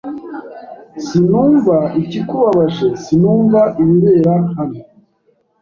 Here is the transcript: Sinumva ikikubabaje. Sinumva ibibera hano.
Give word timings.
Sinumva 1.05 1.77
ikikubabaje. 2.03 2.87
Sinumva 3.03 3.61
ibibera 3.81 4.33
hano. 4.55 4.79